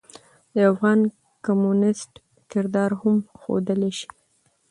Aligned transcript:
د 0.53 0.55
يوافغان 0.65 0.99
کميونسټ 1.45 2.11
کردار 2.51 2.91
هم 3.01 3.15
ښودلے 3.39 3.91
شي. 3.97 4.09